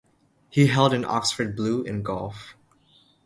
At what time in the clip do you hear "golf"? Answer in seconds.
2.01-2.55